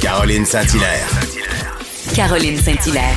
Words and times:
Caroline 0.00 0.46
Saint-Hilaire. 0.46 1.08
Caroline 2.14 2.58
Saint-Hilaire. 2.58 3.16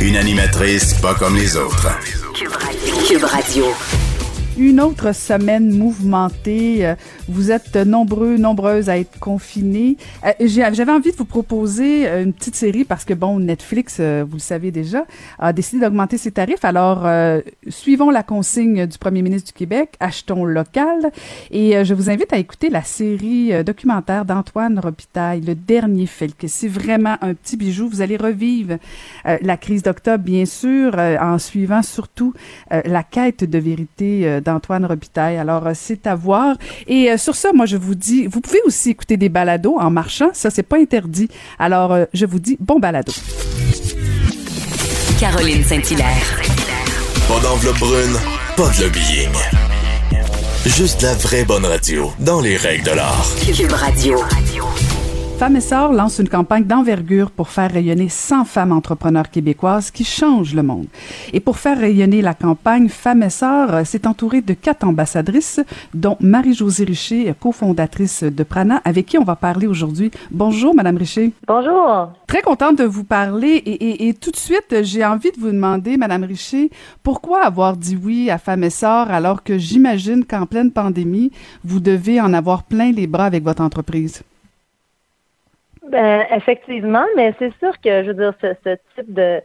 Une 0.00 0.16
animatrice 0.16 0.94
pas 0.94 1.14
comme 1.14 1.36
les 1.36 1.56
autres. 1.56 1.88
Cube 2.34 3.24
Radio. 3.24 3.74
Une 4.62 4.80
autre 4.80 5.12
semaine 5.12 5.76
mouvementée. 5.76 6.86
Euh, 6.86 6.94
Vous 7.28 7.50
êtes 7.50 7.74
nombreux, 7.74 8.36
nombreuses 8.36 8.88
à 8.88 8.96
être 8.96 9.18
confinés. 9.18 9.96
Euh, 10.24 10.30
J'avais 10.46 10.92
envie 10.92 11.10
de 11.10 11.16
vous 11.16 11.24
proposer 11.24 12.06
euh, 12.06 12.22
une 12.22 12.32
petite 12.32 12.54
série 12.54 12.84
parce 12.84 13.04
que, 13.04 13.12
bon, 13.12 13.40
Netflix, 13.40 14.00
vous 14.00 14.34
le 14.34 14.38
savez 14.38 14.70
déjà, 14.70 15.04
a 15.40 15.52
décidé 15.52 15.80
d'augmenter 15.80 16.16
ses 16.16 16.30
tarifs. 16.30 16.64
Alors, 16.64 17.08
suivons 17.68 18.10
la 18.10 18.22
consigne 18.22 18.86
du 18.86 18.98
premier 18.98 19.22
ministre 19.22 19.48
du 19.48 19.52
Québec, 19.52 19.94
achetons 19.98 20.44
local. 20.44 21.10
Et 21.50 21.84
je 21.84 21.94
vous 21.94 22.08
invite 22.08 22.32
à 22.32 22.38
écouter 22.38 22.70
la 22.70 22.82
série 22.82 23.64
documentaire 23.64 24.24
d'Antoine 24.24 24.78
Robitaille, 24.78 25.40
Le 25.40 25.56
Dernier 25.56 26.06
Felque. 26.06 26.44
C'est 26.46 26.68
vraiment 26.68 27.16
un 27.20 27.34
petit 27.34 27.56
bijou. 27.56 27.88
Vous 27.88 28.00
allez 28.00 28.16
revivre 28.16 28.76
la 29.24 29.56
crise 29.56 29.82
d'octobre, 29.82 30.22
bien 30.22 30.44
sûr, 30.44 30.96
en 30.96 31.38
suivant 31.38 31.82
surtout 31.82 32.32
la 32.70 33.02
quête 33.02 33.42
de 33.44 33.58
vérité 33.58 34.22
euh, 34.22 34.40
d'Antoine 34.52 34.84
Robitaille. 34.84 35.36
Alors, 35.38 35.66
euh, 35.66 35.72
c'est 35.74 36.06
à 36.06 36.14
voir. 36.14 36.56
Et 36.86 37.10
euh, 37.10 37.16
sur 37.16 37.34
ça, 37.34 37.52
moi, 37.52 37.66
je 37.66 37.76
vous 37.76 37.94
dis, 37.94 38.26
vous 38.26 38.40
pouvez 38.40 38.60
aussi 38.64 38.90
écouter 38.90 39.16
des 39.16 39.28
balados 39.28 39.78
en 39.78 39.90
marchant. 39.90 40.30
Ça, 40.32 40.50
c'est 40.50 40.62
pas 40.62 40.78
interdit. 40.78 41.28
Alors, 41.58 41.92
euh, 41.92 42.04
je 42.12 42.26
vous 42.26 42.38
dis 42.38 42.56
bon 42.60 42.78
balado. 42.78 43.12
Caroline 45.18 45.64
Saint-Hilaire. 45.64 46.40
Pas 47.28 47.40
d'enveloppe 47.40 47.78
brune, 47.78 48.16
pas 48.56 48.68
de 48.70 48.84
lobbying. 48.84 49.30
Juste 50.66 51.02
la 51.02 51.14
vraie 51.14 51.44
bonne 51.44 51.64
radio, 51.64 52.12
dans 52.18 52.40
les 52.40 52.56
règles 52.56 52.84
de 52.84 52.92
l'art. 52.92 53.26
Cube 53.44 53.72
Radio. 53.72 54.18
Femmes 55.42 55.56
et 55.56 55.60
Sœurs 55.60 55.92
lance 55.92 56.20
une 56.20 56.28
campagne 56.28 56.62
d'envergure 56.62 57.32
pour 57.32 57.48
faire 57.48 57.72
rayonner 57.72 58.08
100 58.08 58.44
femmes 58.44 58.70
entrepreneurs 58.70 59.28
québécoises 59.28 59.90
qui 59.90 60.04
changent 60.04 60.54
le 60.54 60.62
monde. 60.62 60.86
Et 61.32 61.40
pour 61.40 61.58
faire 61.58 61.76
rayonner 61.80 62.22
la 62.22 62.32
campagne, 62.32 62.88
Femmes 62.88 63.24
et 63.24 63.28
Sœurs 63.28 63.84
s'est 63.84 64.06
entourée 64.06 64.40
de 64.40 64.54
quatre 64.54 64.84
ambassadrices, 64.86 65.58
dont 65.94 66.16
Marie-Josée 66.20 66.84
Richer, 66.84 67.34
cofondatrice 67.40 68.22
de 68.22 68.42
Prana, 68.44 68.80
avec 68.84 69.06
qui 69.06 69.18
on 69.18 69.24
va 69.24 69.34
parler 69.34 69.66
aujourd'hui. 69.66 70.12
Bonjour, 70.30 70.76
Madame 70.76 70.96
Richer. 70.96 71.32
Bonjour. 71.48 72.12
Très 72.28 72.42
contente 72.42 72.78
de 72.78 72.84
vous 72.84 73.02
parler 73.02 73.48
et, 73.66 73.72
et- 73.72 74.08
et 74.10 74.14
tout 74.14 74.30
de 74.30 74.36
suite, 74.36 74.76
j'ai 74.82 75.04
envie 75.04 75.32
de 75.32 75.40
vous 75.40 75.50
demander, 75.50 75.96
Madame 75.96 76.22
Richer, 76.22 76.70
pourquoi 77.02 77.42
avoir 77.44 77.76
dit 77.76 77.98
oui 78.00 78.30
à 78.30 78.38
Femmes 78.38 78.62
et 78.62 78.70
Sœurs 78.70 79.10
alors 79.10 79.42
que 79.42 79.58
j'imagine 79.58 80.24
qu'en 80.24 80.46
pleine 80.46 80.70
pandémie, 80.70 81.32
vous 81.64 81.80
devez 81.80 82.20
en 82.20 82.32
avoir 82.32 82.62
plein 82.62 82.92
les 82.92 83.08
bras 83.08 83.24
avec 83.24 83.42
votre 83.42 83.62
entreprise? 83.62 84.22
Ben, 85.92 86.24
effectivement, 86.30 87.04
mais 87.16 87.34
c'est 87.38 87.52
sûr 87.58 87.78
que, 87.78 88.02
je 88.02 88.12
veux 88.12 88.14
dire, 88.14 88.32
ce, 88.40 88.76
type 88.94 89.12
de, 89.12 89.42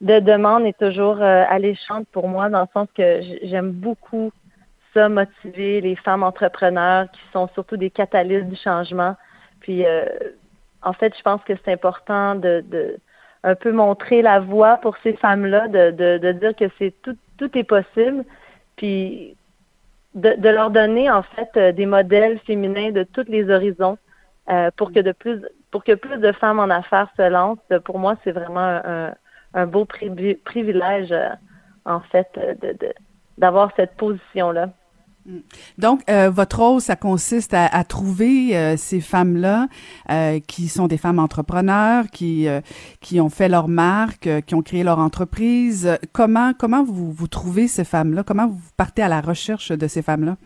de 0.00 0.20
demande 0.20 0.64
est 0.64 0.78
toujours 0.78 1.20
euh, 1.20 1.42
alléchante 1.48 2.06
pour 2.12 2.28
moi, 2.28 2.48
dans 2.48 2.60
le 2.60 2.68
sens 2.72 2.86
que 2.96 3.20
j'aime 3.42 3.72
beaucoup 3.72 4.30
ça, 4.94 5.08
motiver 5.08 5.80
les 5.80 5.96
femmes 5.96 6.22
entrepreneurs 6.22 7.10
qui 7.10 7.20
sont 7.32 7.48
surtout 7.54 7.76
des 7.76 7.90
catalystes 7.90 8.46
du 8.46 8.54
changement. 8.54 9.16
Puis, 9.58 9.84
euh, 9.84 10.04
en 10.82 10.92
fait, 10.92 11.12
je 11.18 11.22
pense 11.22 11.42
que 11.42 11.54
c'est 11.64 11.72
important 11.72 12.36
de, 12.36 12.64
de 12.68 12.96
un 13.42 13.56
peu 13.56 13.72
montrer 13.72 14.22
la 14.22 14.38
voie 14.38 14.76
pour 14.76 14.96
ces 15.02 15.14
femmes-là, 15.14 15.66
de, 15.66 15.90
de, 15.90 16.18
de 16.18 16.32
dire 16.32 16.54
que 16.54 16.66
c'est 16.78 16.94
tout, 17.02 17.16
tout 17.36 17.50
est 17.58 17.64
possible, 17.64 18.24
puis 18.76 19.36
de, 20.14 20.34
de 20.36 20.48
leur 20.50 20.70
donner 20.70 21.10
en 21.10 21.22
fait 21.22 21.50
euh, 21.56 21.72
des 21.72 21.86
modèles 21.86 22.38
féminins 22.46 22.92
de 22.92 23.02
tous 23.02 23.26
les 23.26 23.50
horizons 23.50 23.98
pour 24.76 24.90
que 24.90 24.98
de 24.98 25.12
plus 25.12 25.40
pour 25.70 25.84
que 25.84 25.94
plus 25.94 26.18
de 26.18 26.32
femmes 26.32 26.58
en 26.58 26.70
affaires 26.70 27.08
se 27.16 27.28
lancent. 27.28 27.58
Pour 27.84 27.98
moi, 27.98 28.16
c'est 28.24 28.32
vraiment 28.32 28.80
un, 29.54 29.66
beau 29.66 29.84
privi- 29.84 30.36
privilège 30.44 31.12
euh, 31.12 31.28
en 31.84 32.00
fait 32.00 32.28
euh, 32.38 32.54
de 32.62 32.72
de- 32.78 32.94
d'avoir 33.38 33.70
cette 33.76 33.96
position-là. 33.96 34.70
Donc, 35.78 36.00
euh, 36.08 36.30
votre 36.30 36.58
rôle, 36.60 36.80
ça 36.80 36.96
consiste 36.96 37.52
à, 37.54 37.84
trouver 37.84 38.56
euh, 38.56 38.76
ces 38.78 39.00
femmes-là 39.00 39.68
euh, 40.10 40.40
qui 40.40 40.68
sont 40.68 40.88
des 40.88 40.96
femmes 40.96 41.18
entrepreneurs, 41.18 42.06
qui 42.10 42.48
euh, 42.48 42.60
qui 43.00 43.20
ont 43.20 43.28
fait 43.28 43.48
leur 43.48 43.68
marque, 43.68 44.26
euh, 44.26 44.40
qui 44.40 44.54
ont 44.54 44.62
créé 44.62 44.82
leur 44.82 44.98
entreprise. 44.98 45.86
Euh, 45.86 45.96
Comment 46.12 46.52
comment 46.58 46.82
vous 46.82 47.12
vous 47.12 47.28
trouvez 47.28 47.68
ces 47.68 47.84
femmes-là? 47.84 48.22
Comment 48.24 48.48
vous 48.48 48.60
partez 48.76 49.02
à 49.02 49.08
la 49.08 49.20
recherche 49.20 49.70
de 49.72 49.86
ces 49.88 50.02
femmes-là? 50.02 50.36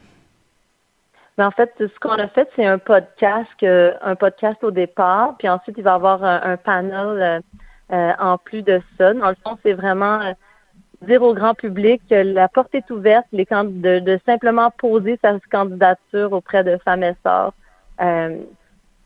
Mais 1.36 1.44
en 1.44 1.50
fait, 1.50 1.72
ce 1.78 1.98
qu'on 2.00 2.10
a 2.10 2.28
fait, 2.28 2.48
c'est 2.54 2.64
un 2.64 2.78
podcast, 2.78 3.48
que- 3.60 3.94
un 4.02 4.14
podcast 4.14 4.62
au 4.62 4.70
départ, 4.70 5.34
puis 5.38 5.48
ensuite 5.48 5.76
il 5.78 5.84
va 5.84 5.92
y 5.92 5.94
avoir 5.94 6.22
un, 6.22 6.56
panel 6.56 6.94
euh, 7.22 7.40
euh, 7.92 8.12
en 8.20 8.38
plus 8.38 8.62
de 8.62 8.80
ça. 8.96 9.12
Dans 9.14 9.28
le 9.30 9.36
fond, 9.44 9.58
c'est 9.62 9.72
vraiment 9.72 10.20
euh, 10.20 10.32
dire 11.02 11.22
au 11.22 11.34
grand 11.34 11.54
public 11.54 12.00
que 12.08 12.14
la 12.14 12.48
porte 12.48 12.74
est 12.74 12.88
ouverte, 12.90 13.26
les 13.32 13.46
de, 13.46 13.98
de 13.98 14.20
simplement 14.24 14.70
poser 14.70 15.18
sa 15.22 15.38
candidature 15.50 16.32
auprès 16.32 16.62
de 16.64 16.78
femmes 16.84 17.02
et 17.02 17.14
sœurs. 17.24 17.52
Euh, 18.00 18.38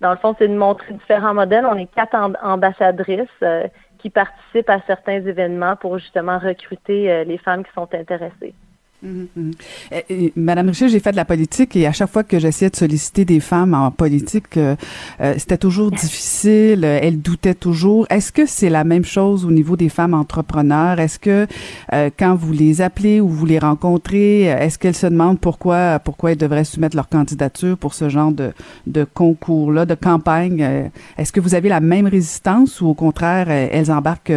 dans 0.01 0.11
le 0.11 0.17
fond, 0.19 0.35
c'est 0.39 0.49
de 0.49 0.55
montrer 0.57 0.93
différents 0.95 1.35
modèles. 1.35 1.67
On 1.67 1.77
est 1.77 1.87
quatre 1.93 2.15
amb- 2.15 2.37
ambassadrices 2.43 3.27
euh, 3.43 3.67
qui 3.99 4.11
participent 4.11 4.71
à 4.71 4.81
certains 4.87 5.25
événements 5.27 5.77
pour 5.77 5.99
justement 5.99 6.39
recruter 6.39 7.11
euh, 7.11 7.25
les 7.25 7.39
femmes 7.39 7.65
qui 7.65 7.73
sont 7.73 7.93
intéressées. 7.93 8.55
Mhm, 9.01 9.29
mhm. 9.37 9.51
Euh, 9.93 10.01
euh, 10.11 10.29
Madame 10.35 10.69
Richer, 10.71 10.89
j'ai 10.89 10.99
fait 10.99 11.13
de 11.13 11.17
la 11.17 11.25
politique 11.25 11.77
et 11.77 11.87
à 11.87 11.93
chaque 11.93 12.11
fois 12.11 12.25
que 12.25 12.41
j'essayais 12.41 12.69
de 12.71 12.75
solliciter 12.75 13.25
des 13.25 13.39
femmes 13.39 13.73
en 13.73 13.93
politique, 13.93 14.57
euh, 14.57 14.75
euh, 15.21 15.35
c'était 15.39 15.57
toujours 15.57 15.93
difficile. 15.93 16.85
euh, 16.85 16.99
Elles 17.01 17.21
doutaient 17.23 17.55
toujours. 17.55 18.09
Est-ce 18.11 18.33
que 18.33 18.45
c'est 18.45 18.71
la 18.71 18.83
même 18.83 19.05
chose 19.05 19.45
au 19.45 19.53
niveau 19.53 19.77
des 19.77 19.89
femmes 19.89 20.15
entrepreneurs? 20.15 20.99
Est-ce 20.99 21.21
que 21.21 21.47
euh, 21.93 22.11
quand 22.19 22.35
vous 22.35 22.53
les 22.53 22.81
appelez 22.81 23.21
ou 23.21 23.29
vous 23.29 23.47
les 23.47 23.61
rencontrez, 23.61 24.43
est-ce 24.43 24.81
qu'elles 24.81 24.97
se 24.97 25.07
demandent 25.07 25.39
pourquoi 25.39 26.01
pourquoi 26.01 26.33
elles 26.33 26.39
devraient 26.39 26.65
soumettre 26.65 26.97
leur 26.97 27.09
candidature 27.09 27.79
pour 27.79 27.95
ce 27.95 28.09
genre 28.09 28.33
de, 28.33 28.53
de 28.89 29.05
concours-là, 29.05 29.87
de 29.87 29.95
campagne? 29.95 30.91
Est-ce 31.17 31.31
que 31.33 31.39
vous 31.41 31.55
avez 31.55 31.69
la 31.69 31.79
même 31.81 32.09
résistance 32.09 32.81
ou 32.81 32.89
au 32.89 32.95
contraire 32.95 33.49
elles 33.49 33.93
embarquent 33.93 34.33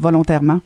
volontairement? 0.00 0.60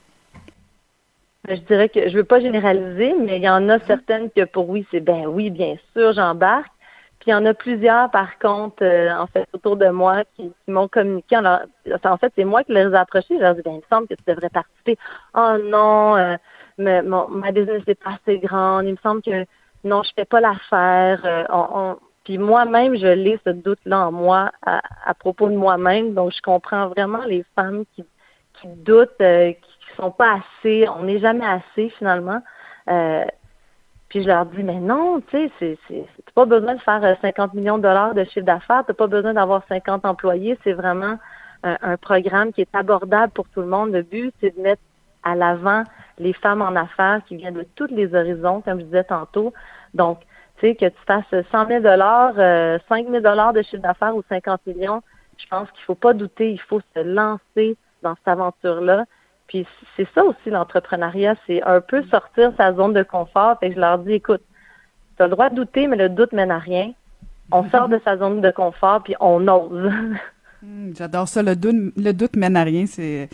Je 1.49 1.56
dirais 1.56 1.88
que 1.91 2.09
je 2.09 2.16
veux 2.16 2.25
pas 2.25 2.41
généraliser, 2.41 3.15
mais 3.21 3.37
il 3.37 3.43
y 3.43 3.49
en 3.49 3.69
a 3.69 3.78
certaines 3.81 4.31
que 4.31 4.44
pour 4.44 4.69
oui, 4.71 4.87
c'est 4.91 5.00
ben 5.00 5.27
oui, 5.27 5.50
bien 5.50 5.77
sûr, 5.94 6.12
j'embarque. 6.12 6.72
Puis 7.21 7.31
il 7.31 7.32
y 7.32 7.34
en 7.34 7.44
a 7.47 7.55
plusieurs, 7.55 8.10
par 8.10 8.38
contre, 8.38 8.82
euh, 8.82 9.10
en 9.15 9.27
fait, 9.27 9.47
autour 9.53 9.77
de 9.77 9.88
moi, 9.88 10.25
qui, 10.37 10.50
qui 10.65 10.71
m'ont 10.71 10.88
communiqué. 10.88 11.37
En, 11.37 11.43
leur- 11.43 11.66
en 12.04 12.16
fait, 12.16 12.33
c'est 12.37 12.44
moi 12.44 12.65
qui 12.65 12.72
les 12.72 12.81
ai 12.83 12.94
approchés. 12.94 13.37
Je 13.37 13.41
leur 13.41 13.53
ai 13.53 13.54
dit, 13.56 13.62
ben, 13.62 13.72
il 13.72 13.77
me 13.77 13.83
semble 13.91 14.09
que 14.09 14.15
tu 14.15 14.22
devrais 14.27 14.49
participer. 14.50 14.97
Oh 15.34 15.56
non, 15.62 16.16
euh, 16.16 16.37
mais 16.78 17.03
mon, 17.03 17.28
ma 17.28 17.53
business 17.53 17.83
n'est 17.87 17.94
pas 17.94 18.19
assez 18.22 18.38
grande. 18.38 18.87
Il 18.87 18.93
me 18.93 18.99
semble 19.03 19.22
que 19.22 19.44
non, 19.84 20.03
je 20.03 20.10
fais 20.16 20.25
pas 20.25 20.41
l'affaire. 20.41 21.21
Euh, 21.24 21.45
on- 21.51 21.68
on- 21.92 21.97
Puis 22.24 22.39
moi-même, 22.39 22.97
je 22.97 23.07
l'ai 23.07 23.39
ce 23.47 23.51
doute-là 23.51 24.09
en 24.09 24.13
moi 24.13 24.51
à, 24.65 24.80
à 25.07 25.15
propos 25.15 25.48
de 25.48 25.57
moi-même. 25.57 26.15
Donc, 26.15 26.33
je 26.33 26.41
comprends 26.42 26.89
vraiment 26.89 27.24
les 27.27 27.45
femmes 27.54 27.84
qui, 27.95 28.04
qui 28.60 28.66
doutent, 28.68 29.10
euh, 29.21 29.53
sont 29.96 30.10
pas 30.10 30.38
assez. 30.38 30.86
On 30.88 31.04
n'est 31.04 31.18
jamais 31.18 31.46
assez 31.46 31.91
finalement. 31.91 32.41
Euh, 32.88 33.24
puis 34.08 34.22
je 34.22 34.28
leur 34.28 34.46
dis, 34.46 34.62
mais 34.62 34.78
non, 34.78 35.20
tu 35.28 35.50
sais, 35.58 35.78
c'est, 35.88 36.06
pas 36.34 36.44
besoin 36.44 36.74
de 36.74 36.80
faire 36.80 37.02
euh, 37.04 37.14
50 37.20 37.54
millions 37.54 37.78
de 37.78 37.82
dollars 37.82 38.14
de 38.14 38.24
chiffre 38.24 38.46
d'affaires, 38.46 38.84
t'as 38.86 38.92
pas 38.92 39.06
besoin 39.06 39.34
d'avoir 39.34 39.62
50 39.68 40.04
employés. 40.04 40.58
C'est 40.64 40.72
vraiment 40.72 41.18
un, 41.64 41.96
programme 41.96 42.52
qui 42.52 42.60
est 42.60 42.74
abordable 42.74 43.32
pour 43.32 43.48
tout 43.48 43.60
le 43.60 43.66
monde. 43.66 43.92
Le 43.92 44.02
but, 44.02 44.34
c'est 44.41 44.54
de 44.54 44.60
mettre 44.60 44.82
à 45.22 45.34
l'avant 45.34 45.84
les 46.18 46.34
femmes 46.34 46.62
en 46.62 46.76
affaires 46.76 47.22
qui 47.26 47.36
viennent 47.36 47.54
de 47.54 47.66
tous 47.74 47.86
les 47.86 48.14
horizons, 48.14 48.60
comme 48.60 48.80
je 48.80 48.84
disais 48.84 49.04
tantôt. 49.04 49.52
Donc, 49.94 50.20
tu 50.58 50.68
sais, 50.68 50.74
que 50.74 50.86
tu 50.86 50.98
fasses 51.06 51.24
100 51.50 51.66
000 51.66 51.80
dollars, 51.80 52.34
euh, 52.38 52.78
5 52.88 53.08
000 53.08 53.20
dollars 53.20 53.52
de 53.52 53.62
chiffre 53.62 53.82
d'affaires 53.82 54.14
ou 54.14 54.22
50 54.28 54.66
millions, 54.66 55.02
je 55.38 55.46
pense 55.48 55.70
qu'il 55.72 55.82
faut 55.84 55.94
pas 55.94 56.12
douter, 56.12 56.52
il 56.52 56.60
faut 56.60 56.80
se 56.94 57.00
lancer 57.00 57.76
dans 58.02 58.14
cette 58.14 58.28
aventure-là. 58.28 59.04
Puis 59.48 59.66
c'est 59.96 60.08
ça 60.14 60.24
aussi 60.24 60.50
l'entrepreneuriat, 60.50 61.34
c'est 61.46 61.62
un 61.62 61.80
peu 61.80 62.02
sortir 62.04 62.52
sa 62.56 62.72
zone 62.72 62.92
de 62.92 63.02
confort. 63.02 63.58
Fait 63.60 63.68
que 63.68 63.74
je 63.74 63.80
leur 63.80 63.98
dis, 63.98 64.12
écoute, 64.12 64.42
tu 65.16 65.22
as 65.22 65.26
le 65.26 65.32
droit 65.32 65.50
de 65.50 65.56
douter, 65.56 65.86
mais 65.86 65.96
le 65.96 66.08
doute 66.08 66.32
mène 66.32 66.50
à 66.50 66.58
rien. 66.58 66.92
On 67.52 67.68
sort 67.70 67.88
de 67.88 68.00
sa 68.04 68.16
zone 68.16 68.41
de 68.41 68.50
confort, 68.50 69.02
puis 69.02 69.14
on 69.20 69.46
ose. 69.48 69.92
Hmm, 70.62 70.92
j'adore 70.96 71.28
ça. 71.28 71.42
Le 71.42 71.54
doute, 71.54 71.92
le 71.96 72.12
doute 72.12 72.36
mène 72.36 72.56
à 72.56 72.64
rien. 72.64 72.86
C'est 72.86 73.28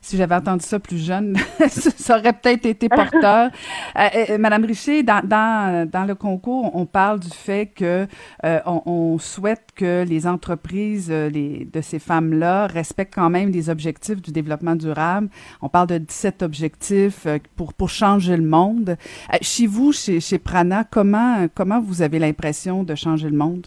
si 0.00 0.16
j'avais 0.16 0.34
entendu 0.34 0.64
ça 0.64 0.78
plus 0.78 1.04
jeune, 1.04 1.36
ça 1.68 2.18
aurait 2.18 2.32
peut-être 2.32 2.66
été 2.66 2.88
porteur. 2.88 3.50
Euh, 3.96 4.08
euh, 4.30 4.38
Madame 4.38 4.64
Richer, 4.64 5.02
dans, 5.02 5.20
dans, 5.24 6.04
le 6.06 6.14
concours, 6.14 6.74
on 6.74 6.86
parle 6.86 7.20
du 7.20 7.30
fait 7.30 7.66
que 7.66 8.06
euh, 8.44 8.60
on, 8.66 9.18
souhaite 9.18 9.72
que 9.74 10.04
les 10.08 10.26
entreprises 10.26 11.10
les, 11.10 11.64
de 11.64 11.80
ces 11.80 11.98
femmes-là 11.98 12.66
respectent 12.66 13.14
quand 13.14 13.30
même 13.30 13.50
les 13.50 13.68
objectifs 13.68 14.22
du 14.22 14.30
développement 14.32 14.76
durable. 14.76 15.28
On 15.60 15.68
parle 15.68 15.88
de 15.88 15.98
17 15.98 16.42
objectifs 16.42 17.26
pour, 17.56 17.74
pour 17.74 17.90
changer 17.90 18.36
le 18.36 18.44
monde. 18.44 18.96
chez 19.42 19.66
vous, 19.66 19.92
chez, 19.92 20.20
chez 20.20 20.38
Prana, 20.38 20.84
comment, 20.84 21.46
comment 21.54 21.80
vous 21.80 22.02
avez 22.02 22.18
l'impression 22.18 22.84
de 22.84 22.94
changer 22.94 23.28
le 23.28 23.36
monde? 23.36 23.66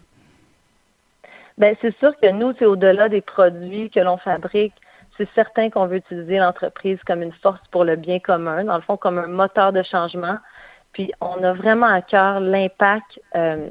Ben 1.57 1.75
c'est 1.81 1.95
sûr 1.99 2.13
que 2.19 2.31
nous, 2.31 2.53
c'est 2.57 2.65
au-delà 2.65 3.09
des 3.09 3.21
produits 3.21 3.89
que 3.89 3.99
l'on 3.99 4.17
fabrique 4.17 4.73
c'est 5.21 5.29
certain 5.35 5.69
qu'on 5.69 5.85
veut 5.85 5.97
utiliser 5.97 6.37
l'entreprise 6.37 6.97
comme 7.05 7.21
une 7.21 7.33
force 7.33 7.61
pour 7.69 7.83
le 7.83 7.95
bien 7.95 8.19
commun, 8.19 8.63
dans 8.63 8.75
le 8.75 8.81
fond 8.81 8.97
comme 8.97 9.19
un 9.19 9.27
moteur 9.27 9.71
de 9.71 9.83
changement. 9.83 10.37
Puis 10.93 11.11
on 11.21 11.43
a 11.43 11.53
vraiment 11.53 11.87
à 11.87 12.01
cœur 12.01 12.39
l'impact 12.39 13.19
euh, 13.35 13.69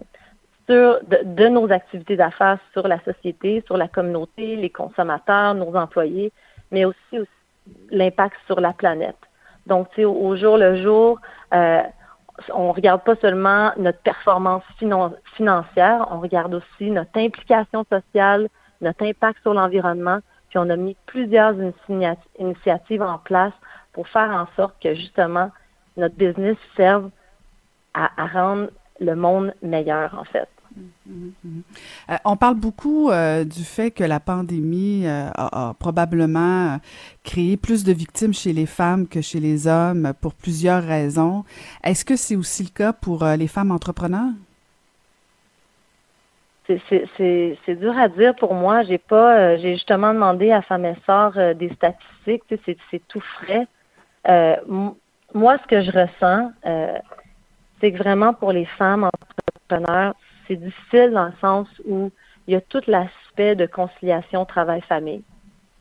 de, 0.69 1.49
nos 1.49 1.73
activités 1.73 2.17
d'affaires 2.17 2.58
sur 2.73 2.87
la 2.87 3.00
société, 3.00 3.64
sur 3.67 3.76
la 3.76 3.88
communauté, 3.88 4.55
les 4.55 4.70
consommateurs, 4.70 5.55
nos 5.55 5.75
employés, 5.75 6.32
mais 6.70 6.85
aussi, 6.85 7.19
l'impact 7.91 8.37
sur 8.46 8.61
la 8.61 8.73
planète. 8.73 9.19
Donc, 9.67 9.88
au, 9.99 10.37
jour 10.37 10.56
le 10.56 10.81
jour, 10.81 11.20
euh, 11.53 11.82
on 12.55 12.70
regarde 12.70 13.03
pas 13.03 13.17
seulement 13.17 13.73
notre 13.76 13.99
performance 13.99 14.62
financière, 15.35 16.06
on 16.12 16.20
regarde 16.20 16.55
aussi 16.55 16.91
notre 16.91 17.19
implication 17.19 17.85
sociale, 17.91 18.49
notre 18.81 19.05
impact 19.05 19.43
sur 19.43 19.53
l'environnement, 19.53 20.20
puis 20.50 20.58
on 20.58 20.69
a 20.69 20.76
mis 20.76 20.97
plusieurs 21.06 21.55
initiatives 22.38 23.02
en 23.02 23.19
place 23.19 23.55
pour 23.93 24.08
faire 24.08 24.31
en 24.31 24.47
sorte 24.56 24.75
que 24.82 24.94
justement 24.94 25.50
notre 25.97 26.17
business 26.17 26.56
serve 26.76 27.11
à, 27.94 28.26
rendre 28.26 28.69
le 29.00 29.14
monde 29.14 29.55
meilleur, 29.62 30.17
en 30.19 30.25
fait. 30.25 30.49
Euh, 31.08 32.17
on 32.25 32.37
parle 32.37 32.55
beaucoup 32.55 33.11
euh, 33.11 33.44
du 33.44 33.64
fait 33.64 33.91
que 33.91 34.05
la 34.05 34.20
pandémie 34.20 35.05
euh, 35.05 35.29
a, 35.35 35.75
probablement 35.79 36.79
créé 37.25 37.56
plus 37.56 37.82
de 37.82 37.93
victimes 37.93 38.32
chez 38.32 38.53
les 38.53 38.67
femmes 38.67 39.08
que 39.08 39.20
chez 39.20 39.41
les 39.41 39.67
hommes 39.67 40.12
pour 40.20 40.35
plusieurs 40.35 40.85
raisons. 40.85 41.44
Est-ce 41.82 42.05
que 42.05 42.14
c'est 42.14 42.37
aussi 42.37 42.62
le 42.62 42.69
cas 42.69 42.93
pour 42.93 43.25
les 43.25 43.49
femmes 43.49 43.73
entrepreneurs? 43.73 44.32
C'est 46.88 47.76
dur 47.76 47.96
à 47.99 48.08
dire 48.08 48.34
pour 48.37 48.55
moi. 48.55 48.82
J'ai 48.82 48.99
pas, 48.99 49.37
euh, 49.37 49.58
j'ai 49.58 49.75
justement 49.75 50.12
demandé 50.12 50.50
à 50.52 50.62
Femme 50.62 50.84
et 50.84 50.94
euh, 51.08 51.55
des 51.55 51.70
statistiques. 51.75 52.43
C'est 52.90 53.08
tout 53.08 53.20
frais. 53.20 53.67
Euh, 54.28 54.56
moi, 55.34 55.58
ce 55.58 55.67
que 55.67 55.81
je 55.82 55.90
ressens, 55.90 56.52
c'est 57.81 57.93
que 57.93 57.99
vraiment 57.99 58.34
pour 58.34 58.52
les 58.52 58.67
femmes 58.67 59.05
entrepreneurs, 59.05 60.14
c'est 60.46 60.56
difficile 60.56 61.12
dans 61.12 61.26
le 61.26 61.32
sens 61.40 61.69
où 61.87 62.11
il 62.46 62.55
y 62.55 62.56
a 62.56 62.61
tout 62.61 62.82
l'aspect 62.87 63.55
de 63.55 63.67
conciliation 63.67 64.44
travail-famille. 64.44 65.22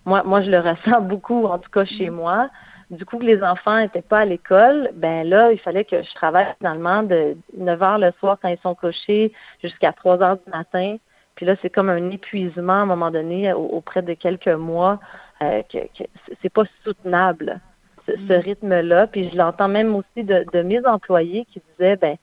Moi, 0.05 0.23
moi, 0.23 0.41
je 0.41 0.51
le 0.51 0.59
ressens 0.69 1.01
beaucoup, 1.01 1.45
en 1.45 1.59
tout 1.59 1.71
cas 1.71 1.85
chez 1.85 2.09
moi 2.09 2.49
du 2.89 3.05
coup 3.05 3.19
que 3.19 3.25
les 3.25 3.43
enfants 3.43 3.79
n'étaient 3.79 4.01
pas 4.01 4.19
à 4.19 4.25
l'école, 4.25 4.89
ben 4.95 5.27
là, 5.27 5.51
il 5.51 5.59
fallait 5.59 5.85
que 5.85 6.01
je 6.01 6.13
travaille 6.15 6.47
finalement 6.57 7.03
de 7.03 7.37
9 7.57 7.83
heures 7.83 7.99
le 7.99 8.11
soir 8.19 8.37
quand 8.41 8.49
ils 8.49 8.57
sont 8.59 8.75
couchés 8.75 9.31
jusqu'à 9.61 9.93
3 9.93 10.21
heures 10.23 10.37
du 10.37 10.51
matin. 10.51 10.97
Puis 11.35 11.45
là, 11.45 11.55
c'est 11.61 11.69
comme 11.69 11.89
un 11.89 12.09
épuisement 12.09 12.73
à 12.73 12.77
un 12.77 12.85
moment 12.85 13.11
donné 13.11 13.53
auprès 13.53 14.01
de 14.01 14.13
quelques 14.13 14.47
mois 14.47 14.99
euh, 15.41 15.61
que, 15.71 15.77
que 15.97 16.03
c'est 16.41 16.51
pas 16.51 16.63
soutenable 16.83 17.61
ce, 18.07 18.11
mm. 18.11 18.41
rythme-là. 18.41 19.07
Puis 19.07 19.29
je 19.29 19.37
l'entends 19.37 19.69
même 19.69 19.95
aussi 19.95 20.23
de, 20.23 20.45
de, 20.51 20.61
mes 20.61 20.85
employés 20.85 21.45
qui 21.45 21.61
disaient 21.71 21.95
ben, 21.95 22.17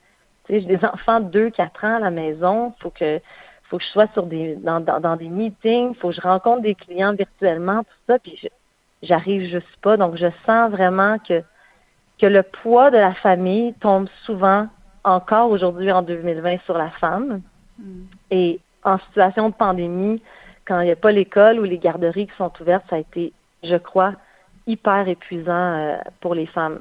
tu 0.45 0.55
sais, 0.55 0.61
j'ai 0.61 0.77
des 0.77 0.85
enfants 0.85 1.21
de 1.21 1.31
2, 1.31 1.51
4 1.51 1.85
ans 1.85 1.97
à 1.97 2.01
la 2.01 2.11
maison, 2.11 2.75
faut 2.81 2.91
que 2.91 3.21
faut 3.69 3.79
que 3.79 3.85
je 3.85 3.89
sois 3.89 4.07
sur 4.13 4.27
des 4.27 4.55
dans, 4.57 4.81
dans, 4.81 5.01
dans 5.01 5.17
des 5.17 5.29
meetings, 5.29 5.95
faut 5.95 6.09
que 6.09 6.15
je 6.15 6.21
rencontre 6.21 6.63
des 6.63 6.75
clients 6.75 7.15
virtuellement, 7.15 7.83
tout 7.83 7.99
ça. 8.07 8.19
Puis 8.19 8.39
je, 8.41 8.49
j'arrive 9.03 9.51
juste 9.51 9.77
pas. 9.83 9.97
Donc, 9.97 10.17
je 10.17 10.27
sens 10.45 10.71
vraiment 10.71 11.19
que, 11.19 11.43
que 12.19 12.27
le 12.27 12.43
poids 12.43 12.91
de 12.91 12.99
la 12.99 13.15
famille 13.15 13.75
tombe 13.75 14.09
souvent, 14.25 14.69
encore 15.05 15.51
aujourd'hui 15.51 15.91
en 15.93 16.03
2020, 16.03 16.59
sur 16.65 16.77
la 16.77 16.91
femme. 16.91 17.41
Mm. 17.79 18.03
Et 18.31 18.61
en 18.85 18.99
situation 18.99 19.49
de 19.51 19.55
pandémie, 19.55 20.23
quand 20.67 20.81
il 20.81 20.87
n'y 20.87 20.93
a 20.93 20.97
pas 20.97 21.13
l'école 21.13 21.61
ou 21.61 21.65
les 21.65 21.79
garderies 21.79 22.27
qui 22.27 22.37
sont 22.37 22.53
ouvertes, 22.61 22.85
ça 22.89 22.97
a 22.97 22.99
été, 22.99 23.33
je 23.63 23.77
crois, 23.77 24.15
hyper 24.67 25.09
épuisant 25.09 25.53
euh, 25.53 25.97
pour 26.21 26.35
les 26.35 26.47
femmes. 26.47 26.81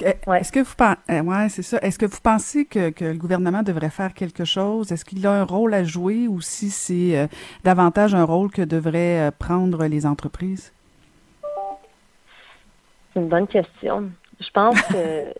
Est-ce 0.00 0.50
que 0.50 0.60
vous 0.60 0.74
euh, 1.10 1.22
ouais, 1.22 1.48
c'est 1.50 1.62
ça. 1.62 1.78
Est-ce 1.82 1.98
que 1.98 2.06
vous 2.06 2.20
pensez 2.22 2.64
que, 2.64 2.88
que, 2.88 3.04
le 3.04 3.18
gouvernement 3.18 3.62
devrait 3.62 3.90
faire 3.90 4.14
quelque 4.14 4.46
chose? 4.46 4.92
Est-ce 4.92 5.04
qu'il 5.04 5.26
a 5.26 5.32
un 5.32 5.44
rôle 5.44 5.74
à 5.74 5.84
jouer 5.84 6.26
ou 6.26 6.40
si 6.40 6.70
c'est 6.70 7.18
euh, 7.18 7.26
davantage 7.64 8.14
un 8.14 8.24
rôle 8.24 8.50
que 8.50 8.62
devraient 8.62 9.30
prendre 9.38 9.84
les 9.84 10.06
entreprises? 10.06 10.72
C'est 13.12 13.20
une 13.20 13.28
bonne 13.28 13.46
question. 13.46 14.10
Je 14.38 14.50
pense 14.50 14.80
que. 14.82 15.34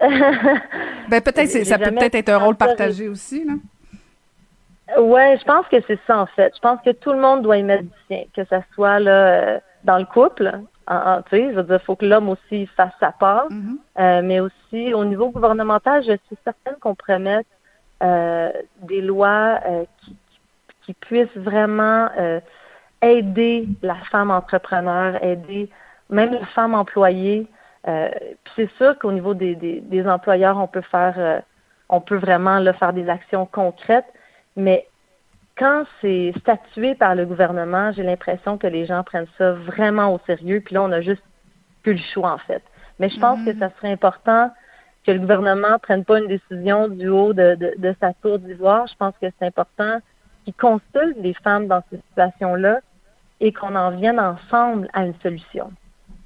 ben, 1.08 1.20
peut-être, 1.20 1.64
ça 1.64 1.78
peut 1.78 1.90
peut-être 1.92 2.14
être 2.16 2.28
un 2.28 2.38
rôle 2.38 2.56
partagé 2.56 3.08
aussi, 3.08 3.44
là. 3.44 3.54
Ouais, 4.98 5.38
je 5.38 5.44
pense 5.44 5.66
que 5.68 5.76
c'est 5.86 5.98
ça, 6.06 6.18
en 6.18 6.26
fait. 6.26 6.52
Je 6.54 6.60
pense 6.60 6.80
que 6.84 6.90
tout 6.90 7.12
le 7.12 7.18
monde 7.18 7.42
doit 7.42 7.56
y 7.56 7.62
mettre 7.62 7.84
du 7.84 7.90
sien, 8.08 8.24
que 8.36 8.44
ce 8.44 8.56
soit 8.74 8.98
là, 8.98 9.12
euh, 9.12 9.60
dans 9.84 9.98
le 9.98 10.04
couple. 10.04 10.52
En, 10.86 11.22
tu 11.22 11.30
sais, 11.30 11.50
je 11.50 11.56
veux 11.56 11.62
dire, 11.62 11.78
il 11.80 11.84
faut 11.84 11.96
que 11.96 12.04
l'homme 12.04 12.28
aussi 12.28 12.66
fasse 12.66 12.92
sa 13.00 13.12
part, 13.12 13.48
mm-hmm. 13.48 13.76
euh, 14.00 14.22
mais 14.22 14.40
aussi 14.40 14.92
au 14.92 15.04
niveau 15.04 15.30
gouvernemental, 15.30 16.02
je 16.02 16.16
suis 16.26 16.36
certaine 16.44 16.74
qu'on 16.80 16.94
pourrait 16.94 17.20
mettre 17.20 17.48
euh, 18.02 18.50
des 18.82 19.00
lois 19.00 19.60
qui, 19.98 20.16
qui, 20.84 20.94
puissent 20.94 21.36
vraiment 21.36 22.08
aider 23.00 23.68
la 23.82 23.94
femme 24.10 24.32
entrepreneur, 24.32 25.22
aider 25.24 25.70
même 26.12 26.30
les 26.30 26.44
femmes 26.54 26.74
employées. 26.74 27.48
Euh, 27.88 28.08
c'est 28.54 28.70
sûr 28.76 28.96
qu'au 28.98 29.10
niveau 29.10 29.34
des, 29.34 29.56
des, 29.56 30.06
employeurs, 30.06 30.56
on 30.58 30.68
peut 30.68 30.82
faire, 30.82 31.14
euh, 31.16 31.40
on 31.88 32.00
peut 32.00 32.16
vraiment 32.16 32.58
là, 32.58 32.72
faire 32.74 32.92
des 32.92 33.08
actions 33.08 33.46
concrètes, 33.46 34.06
mais 34.54 34.86
quand 35.56 35.84
c'est 36.00 36.32
statué 36.38 36.94
par 36.94 37.14
le 37.14 37.26
gouvernement, 37.26 37.90
j'ai 37.92 38.04
l'impression 38.04 38.56
que 38.56 38.66
les 38.66 38.86
gens 38.86 39.02
prennent 39.02 39.26
ça 39.36 39.52
vraiment 39.52 40.14
au 40.14 40.20
sérieux, 40.26 40.62
puis 40.64 40.74
là, 40.74 40.82
on 40.82 40.92
a 40.92 41.00
juste 41.00 41.22
plus 41.82 41.94
le 41.94 42.00
choix, 42.14 42.32
en 42.32 42.38
fait. 42.38 42.62
Mais 43.00 43.08
je 43.08 43.18
pense 43.18 43.44
que 43.44 43.50
mm-hmm. 43.50 43.58
ça 43.58 43.70
serait 43.76 43.92
important 43.92 44.50
que 45.04 45.10
le 45.10 45.18
gouvernement 45.18 45.78
prenne 45.80 46.04
pas 46.04 46.20
une 46.20 46.28
décision 46.28 46.88
du 46.88 47.08
haut 47.08 47.32
de, 47.32 47.56
de, 47.56 47.74
de 47.76 47.94
sa 48.00 48.12
tour 48.14 48.38
d'ivoire. 48.38 48.86
Je 48.86 48.94
pense 48.96 49.14
que 49.20 49.26
c'est 49.38 49.46
important 49.46 49.98
qu'il 50.44 50.54
consulte 50.54 51.16
les 51.18 51.34
femmes 51.34 51.66
dans 51.66 51.82
ces 51.90 51.96
situations-là 52.08 52.80
et 53.40 53.52
qu'on 53.52 53.74
en 53.74 53.90
vienne 53.90 54.20
ensemble 54.20 54.88
à 54.92 55.04
une 55.04 55.14
solution. 55.20 55.72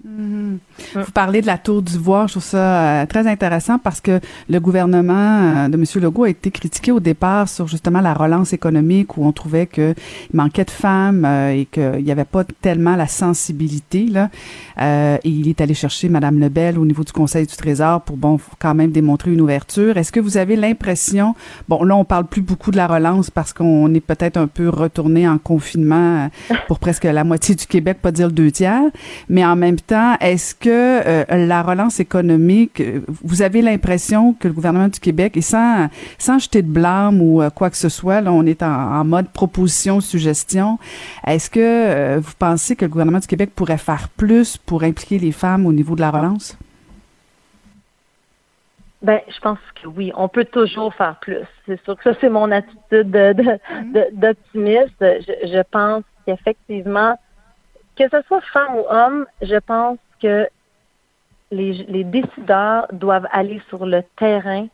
Mhm. 0.06 0.58
Vous 0.94 1.10
parlez 1.12 1.40
de 1.40 1.46
la 1.46 1.58
tour 1.58 1.82
d'ivoire, 1.82 2.28
je 2.28 2.34
trouve 2.34 2.44
ça 2.44 3.02
euh, 3.02 3.06
très 3.06 3.26
intéressant 3.26 3.78
parce 3.78 4.00
que 4.00 4.20
le 4.48 4.60
gouvernement 4.60 5.64
euh, 5.64 5.68
de 5.68 5.74
M. 5.74 5.84
Legault 6.00 6.24
a 6.24 6.28
été 6.28 6.52
critiqué 6.52 6.92
au 6.92 7.00
départ 7.00 7.48
sur 7.48 7.66
justement 7.66 8.00
la 8.00 8.14
relance 8.14 8.52
économique 8.52 9.16
où 9.16 9.26
on 9.26 9.32
trouvait 9.32 9.66
qu'il 9.66 9.96
manquait 10.32 10.64
de 10.64 10.70
femmes 10.70 11.24
euh, 11.24 11.50
et 11.50 11.64
qu'il 11.64 12.04
n'y 12.04 12.12
avait 12.12 12.24
pas 12.24 12.44
tellement 12.44 12.94
la 12.94 13.08
sensibilité. 13.08 14.06
Là. 14.06 14.30
et 14.78 15.28
il 15.28 15.48
est 15.48 15.60
allé 15.60 15.74
chercher 15.74 16.08
Mme 16.08 16.38
Lebel 16.38 16.78
au 16.78 16.84
niveau 16.84 17.02
du 17.02 17.12
Conseil 17.12 17.46
du 17.46 17.56
Trésor 17.56 18.02
pour, 18.02 18.16
bon, 18.16 18.38
quand 18.60 18.74
même 18.74 18.92
démontrer 18.92 19.32
une 19.32 19.40
ouverture. 19.40 19.96
Est-ce 19.96 20.12
que 20.12 20.20
vous 20.20 20.36
avez 20.36 20.54
l'impression, 20.54 21.34
bon, 21.68 21.82
là, 21.82 21.96
on 21.96 22.04
parle 22.04 22.26
plus 22.26 22.42
beaucoup 22.42 22.70
de 22.70 22.76
la 22.76 22.86
relance 22.86 23.30
parce 23.30 23.52
qu'on 23.52 23.92
est 23.92 24.00
peut-être 24.00 24.36
un 24.36 24.46
peu 24.46 24.68
retourné 24.68 25.28
en 25.28 25.38
confinement 25.38 26.30
pour 26.68 26.78
presque 26.78 27.04
la 27.04 27.24
moitié 27.24 27.56
du 27.56 27.66
Québec, 27.66 27.98
pas 28.00 28.12
dire 28.12 28.28
le 28.28 28.32
deux 28.32 28.52
tiers, 28.52 28.90
mais 29.28 29.44
en 29.44 29.56
même 29.56 29.76
temps, 29.80 29.95
est-ce 30.20 30.54
que 30.54 30.68
euh, 30.68 31.46
la 31.46 31.62
relance 31.62 32.00
économique, 32.00 32.82
vous 33.22 33.42
avez 33.42 33.62
l'impression 33.62 34.32
que 34.32 34.48
le 34.48 34.54
gouvernement 34.54 34.88
du 34.88 35.00
Québec, 35.00 35.36
et 35.36 35.42
sans, 35.42 35.88
sans 36.18 36.38
jeter 36.38 36.62
de 36.62 36.68
blâme 36.68 37.20
ou 37.20 37.42
euh, 37.42 37.50
quoi 37.50 37.70
que 37.70 37.76
ce 37.76 37.88
soit, 37.88 38.20
là, 38.20 38.32
on 38.32 38.44
est 38.46 38.62
en, 38.62 39.04
mode 39.04 39.28
proposition, 39.28 40.00
suggestion, 40.00 40.78
est-ce 41.26 41.50
que 41.50 41.60
euh, 41.60 42.20
vous 42.20 42.32
pensez 42.38 42.76
que 42.76 42.84
le 42.84 42.90
gouvernement 42.90 43.18
du 43.18 43.26
Québec 43.26 43.50
pourrait 43.54 43.78
faire 43.78 44.08
plus 44.16 44.56
pour 44.56 44.82
impliquer 44.82 45.18
les 45.18 45.32
femmes 45.32 45.66
au 45.66 45.72
niveau 45.72 45.94
de 45.94 46.00
la 46.00 46.10
relance? 46.10 46.56
Ben, 49.02 49.20
je 49.28 49.38
pense 49.40 49.58
que 49.80 49.88
oui, 49.88 50.10
on 50.16 50.28
peut 50.28 50.46
toujours 50.46 50.92
faire 50.94 51.16
plus. 51.20 51.44
C'est 51.66 51.82
sûr 51.84 51.96
que 51.96 52.02
ça, 52.02 52.18
c'est 52.20 52.30
mon 52.30 52.50
attitude 52.50 53.14
mm-hmm. 53.14 54.14
d'optimiste. 54.14 54.96
je, 55.00 55.48
je 55.48 55.62
pense 55.70 56.02
qu'effectivement, 56.24 57.16
que 57.96 58.08
ce 58.08 58.22
soit 58.26 58.40
femme 58.52 58.76
ou 58.76 58.84
homme, 58.88 59.26
je 59.42 59.56
pense 59.56 59.98
que 60.20 60.48
les, 61.50 62.04
décideurs 62.04 62.86
doivent 62.92 63.28
aller 63.30 63.60
sur 63.68 63.86
le 63.86 64.02
terrain 64.16 64.66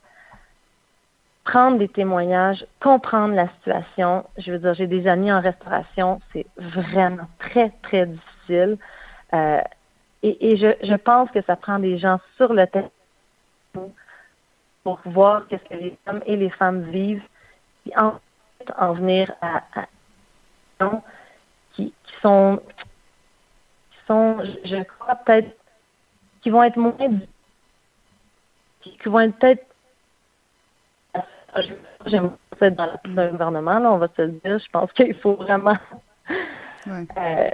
prendre 1.45 1.79
des 1.79 1.89
témoignages, 1.89 2.65
comprendre 2.81 3.35
la 3.35 3.49
situation. 3.57 4.25
Je 4.39 4.53
veux 4.53 4.59
dire, 4.59 4.75
j'ai 4.75 4.87
des 4.87 5.09
amis 5.09 5.33
en 5.33 5.41
restauration, 5.41 6.21
c'est 6.33 6.47
vraiment 6.57 7.29
très, 7.41 7.71
très 7.83 8.07
difficile. 8.07 8.79
Euh, 9.35 9.61
et, 10.23 10.57
je, 10.57 10.95
pense 10.95 11.31
que 11.33 11.43
ça 11.43 11.57
prend 11.57 11.81
des 11.81 11.99
gens 11.99 12.21
sur 12.37 12.53
le 12.53 12.65
terrain 12.69 12.91
pour 14.85 15.01
voir 15.05 15.47
qu'est-ce 15.49 15.65
que 15.65 15.75
les 15.75 15.99
hommes 16.07 16.23
et 16.27 16.37
les 16.37 16.51
femmes 16.51 16.83
vivent, 16.91 17.25
et 17.87 17.97
ensuite 17.97 18.21
en 18.79 18.93
venir 18.93 19.33
à, 19.41 19.63
à 19.75 19.87
qui, 21.73 21.93
qui 22.05 22.15
sont 22.21 22.61
sont, 24.07 24.39
je 24.65 24.83
crois 24.83 25.17
peut-être, 25.17 25.51
qui 26.41 26.51
vont 26.51 26.63
être 26.63 26.77
moins 26.77 26.97
qui, 28.81 28.97
vont 29.07 29.21
être 29.21 29.39
peut-être 29.39 29.67
j'aime 32.07 32.33
être 32.61 32.77
dans 32.77 32.87
le 33.05 33.31
gouvernement, 33.31 33.79
là, 33.79 33.93
on 33.93 33.99
va 33.99 34.09
se 34.17 34.23
le 34.23 34.33
dire. 34.45 34.59
Je 34.59 34.71
pense 34.71 34.93
qu'il 34.93 35.15
faut 35.15 35.35
vraiment 35.35 35.77
euh, 36.87 37.51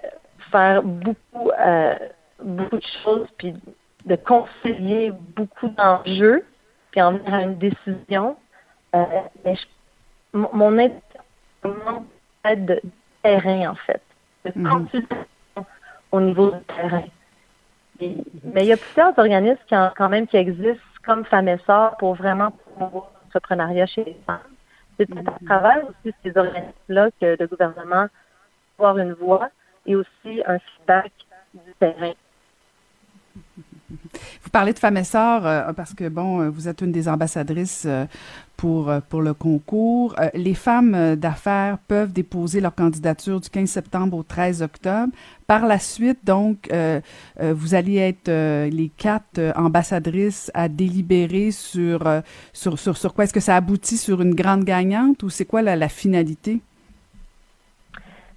faire 0.50 0.82
beaucoup, 0.82 1.50
euh, 1.58 1.94
beaucoup 2.42 2.76
de 2.76 2.86
choses, 3.02 3.28
puis 3.38 3.54
de 4.04 4.16
concilier 4.16 5.12
beaucoup 5.36 5.68
d'enjeux, 5.68 6.44
puis 6.90 7.02
en 7.02 7.14
venir 7.14 7.34
à 7.34 7.42
une 7.42 7.58
décision. 7.58 8.36
Euh, 8.94 9.04
mais 9.44 9.54
mon 10.32 10.78
aide, 10.78 11.00
mon 11.64 12.06
aide 12.44 12.66
de 12.66 12.82
terrain, 13.22 13.70
en 13.70 13.74
fait, 13.74 14.02
de 14.44 14.50
consultation 14.52 15.26
au 16.12 16.20
niveau 16.20 16.50
du 16.50 16.60
terrain. 16.64 17.04
mais 18.00 18.62
il 18.62 18.66
y 18.66 18.72
a 18.72 18.76
plusieurs 18.76 19.18
organismes 19.18 19.62
qui 19.66 19.74
quand 19.96 20.08
même 20.08 20.26
qui 20.26 20.36
existent 20.36 20.82
comme 21.04 21.24
Femmes 21.24 21.48
et 21.48 21.58
pour 21.98 22.14
vraiment 22.14 22.50
promouvoir 22.50 23.10
l'entrepreneuriat 23.24 23.86
chez 23.86 24.04
les 24.04 24.16
femmes. 24.26 24.40
C'est 24.98 25.10
à 25.10 25.14
mm-hmm. 25.14 25.46
travers 25.46 25.84
aussi 25.88 26.14
ces 26.22 26.36
organismes-là 26.36 27.10
que 27.20 27.36
le 27.38 27.46
gouvernement 27.46 28.06
peut 28.76 28.84
avoir 28.84 28.98
une 28.98 29.12
voix 29.14 29.48
et 29.86 29.96
aussi 29.96 30.42
un 30.46 30.58
feedback 30.58 31.12
du 31.54 31.72
terrain. 31.78 32.12
Vous 33.90 34.50
parlez 34.52 34.72
de 34.72 34.78
femmes 34.78 34.98
et 34.98 35.04
sœurs 35.04 35.46
euh, 35.46 35.72
parce 35.72 35.94
que, 35.94 36.08
bon, 36.08 36.40
euh, 36.40 36.50
vous 36.50 36.68
êtes 36.68 36.82
une 36.82 36.92
des 36.92 37.08
ambassadrices 37.08 37.84
euh, 37.86 38.04
pour, 38.56 38.92
pour 39.08 39.22
le 39.22 39.34
concours. 39.34 40.16
les 40.34 40.54
femmes 40.54 41.14
d'affaires 41.14 41.78
peuvent 41.86 42.12
déposer 42.12 42.60
leur 42.60 42.74
candidature 42.74 43.40
du 43.40 43.48
15 43.48 43.70
septembre 43.70 44.16
au 44.16 44.24
13 44.24 44.62
octobre. 44.62 45.12
Par 45.46 45.64
la 45.64 45.78
suite, 45.78 46.18
donc, 46.24 46.68
vous 47.38 47.74
allez 47.76 47.98
être 47.98 48.28
les 48.68 48.90
quatre 48.96 49.52
ambassadrices 49.54 50.50
à 50.54 50.68
délibérer 50.68 51.52
sur, 51.52 52.02
sur, 52.52 52.80
sur, 52.80 52.96
sur 52.96 53.14
quoi? 53.14 53.24
Est-ce 53.24 53.32
que 53.32 53.38
ça 53.38 53.54
aboutit 53.54 53.96
sur 53.96 54.22
une 54.22 54.34
grande 54.34 54.64
gagnante 54.64 55.22
ou 55.22 55.30
c'est 55.30 55.44
quoi 55.44 55.62
la, 55.62 55.76
la 55.76 55.88
finalité? 55.88 56.60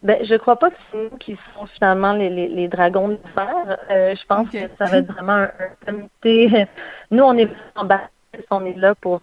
Ben, 0.04 0.26
je 0.26 0.34
crois 0.36 0.58
pas 0.58 0.72
que 0.72 0.78
c'est 0.92 0.98
nous 0.98 1.18
qui 1.18 1.38
sont 1.54 1.68
finalement 1.68 2.14
les, 2.14 2.30
les, 2.30 2.48
les 2.48 2.68
dragons 2.68 3.10
de 3.10 3.20
fer. 3.36 3.78
Euh, 3.92 4.16
je 4.16 4.26
pense 4.26 4.50
que 4.50 4.58
ça 4.80 4.86
va 4.86 4.98
être 4.98 5.12
vraiment 5.12 5.34
un, 5.34 5.52
comité. 5.86 6.66
Nous, 7.12 7.24
on 7.24 7.38
est 7.38 7.50
en 7.76 7.86
bas, 7.86 8.10
on 8.50 8.66
est 8.66 8.78
là 8.78 8.96
pour 8.96 9.22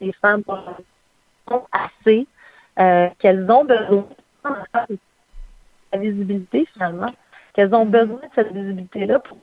les 0.00 0.12
femmes 0.12 0.44
pour 0.44 0.58
assez 1.72 2.26
euh, 2.78 3.08
qu'elles 3.18 3.50
ont 3.50 3.64
besoin 3.64 4.06
de 4.44 4.98
la 5.92 5.98
visibilité 5.98 6.68
finalement, 6.72 7.12
qu'elles 7.52 7.74
ont 7.74 7.86
besoin 7.86 8.16
de 8.16 8.28
cette 8.34 8.52
visibilité-là 8.52 9.18
pour 9.18 9.38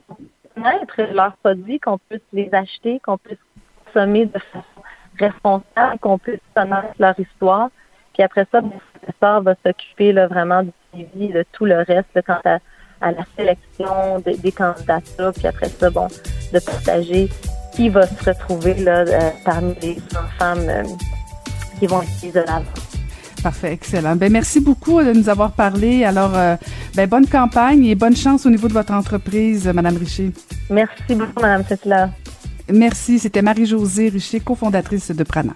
connaître 0.54 1.02
leurs 1.12 1.36
produits, 1.36 1.78
qu'on 1.78 1.98
puisse 1.98 2.22
les 2.32 2.48
acheter, 2.52 3.00
qu'on 3.00 3.18
puisse 3.18 3.38
consommer 3.84 4.26
de 4.26 4.38
façon 4.38 4.64
responsable, 5.18 5.98
qu'on 6.00 6.18
puisse 6.18 6.40
connaître 6.54 6.94
leur 6.98 7.18
histoire. 7.20 7.70
Puis 8.18 8.24
après 8.24 8.46
ça, 8.50 8.60
mon 8.60 8.72
professeur 9.00 9.42
va 9.42 9.54
s'occuper 9.64 10.12
vraiment 10.12 10.64
du 10.64 10.72
suivi 10.92 11.32
de 11.32 11.44
tout 11.52 11.66
le 11.66 11.76
reste 11.76 12.20
quant 12.26 12.40
à, 12.44 13.12
la 13.12 13.24
sélection 13.36 14.18
des 14.18 14.50
candidatures. 14.50 15.32
Puis 15.36 15.46
après 15.46 15.68
ça, 15.68 15.88
bon, 15.88 16.08
de 16.52 16.58
partager 16.58 17.28
qui 17.74 17.88
va 17.88 18.08
se 18.08 18.24
retrouver 18.28 18.74
là, 18.74 19.04
euh, 19.06 19.30
parmi 19.44 19.72
les 19.80 19.98
femmes 20.36 20.68
euh, 20.68 20.82
qui 21.78 21.86
vont 21.86 22.02
être 22.02 22.34
de 22.34 22.40
l'avant. 22.40 22.64
Parfait, 23.40 23.72
excellent. 23.72 24.16
Ben 24.16 24.32
merci 24.32 24.58
beaucoup 24.58 25.00
de 25.00 25.12
nous 25.12 25.28
avoir 25.28 25.52
parlé. 25.52 26.02
Alors, 26.02 26.36
euh, 26.36 26.56
ben 26.96 27.08
bonne 27.08 27.28
campagne 27.28 27.84
et 27.84 27.94
bonne 27.94 28.16
chance 28.16 28.46
au 28.46 28.50
niveau 28.50 28.66
de 28.66 28.72
votre 28.72 28.92
entreprise, 28.92 29.68
Madame 29.68 29.96
Richer. 29.96 30.32
Merci 30.70 31.14
beaucoup, 31.14 31.40
Madame 31.40 31.62
Cécile. 31.62 32.10
Merci. 32.68 33.20
C'était 33.20 33.42
Marie-Josée 33.42 34.08
Richer, 34.08 34.40
cofondatrice 34.40 35.12
de 35.12 35.22
Prana. 35.22 35.52